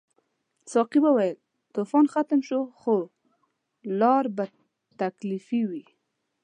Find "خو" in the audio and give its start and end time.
2.79-2.95